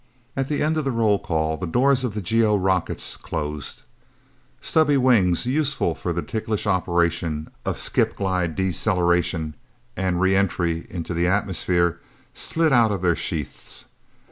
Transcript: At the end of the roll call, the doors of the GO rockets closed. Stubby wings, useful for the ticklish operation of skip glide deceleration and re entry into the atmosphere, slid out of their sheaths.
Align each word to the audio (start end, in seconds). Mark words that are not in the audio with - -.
At 0.35 0.47
the 0.47 0.63
end 0.63 0.77
of 0.77 0.83
the 0.83 0.91
roll 0.91 1.19
call, 1.19 1.57
the 1.57 1.67
doors 1.67 2.03
of 2.03 2.15
the 2.15 2.21
GO 2.23 2.55
rockets 2.57 3.15
closed. 3.15 3.83
Stubby 4.59 4.97
wings, 4.97 5.45
useful 5.45 5.93
for 5.93 6.11
the 6.11 6.23
ticklish 6.23 6.65
operation 6.65 7.51
of 7.65 7.77
skip 7.77 8.15
glide 8.15 8.55
deceleration 8.55 9.53
and 9.95 10.19
re 10.19 10.35
entry 10.35 10.87
into 10.89 11.13
the 11.13 11.27
atmosphere, 11.27 11.99
slid 12.33 12.73
out 12.73 12.91
of 12.91 13.03
their 13.03 13.15
sheaths. 13.15 13.85